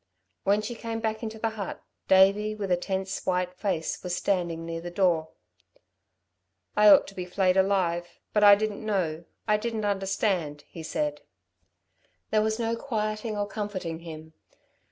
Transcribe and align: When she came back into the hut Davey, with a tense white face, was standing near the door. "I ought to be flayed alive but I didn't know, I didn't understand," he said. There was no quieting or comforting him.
When 0.45 0.63
she 0.63 0.73
came 0.73 0.99
back 0.99 1.21
into 1.21 1.37
the 1.37 1.51
hut 1.51 1.83
Davey, 2.07 2.55
with 2.55 2.71
a 2.71 2.75
tense 2.75 3.23
white 3.23 3.53
face, 3.53 4.01
was 4.01 4.15
standing 4.17 4.65
near 4.65 4.81
the 4.81 4.89
door. 4.89 5.29
"I 6.75 6.89
ought 6.89 7.05
to 7.09 7.13
be 7.13 7.23
flayed 7.23 7.55
alive 7.55 8.07
but 8.33 8.43
I 8.43 8.55
didn't 8.55 8.83
know, 8.83 9.25
I 9.47 9.57
didn't 9.57 9.85
understand," 9.85 10.63
he 10.67 10.81
said. 10.81 11.21
There 12.31 12.41
was 12.41 12.57
no 12.57 12.75
quieting 12.75 13.37
or 13.37 13.45
comforting 13.45 13.99
him. 13.99 14.33